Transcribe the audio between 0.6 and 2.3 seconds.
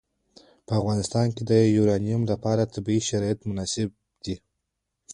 په افغانستان کې د یورانیم